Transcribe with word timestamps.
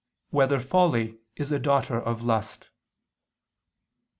3] 0.31 0.37
Whether 0.37 0.59
Folly 0.59 1.19
Is 1.35 1.51
a 1.51 1.59
Daughter 1.59 2.01
of 2.01 2.23
Lust? 2.23 2.71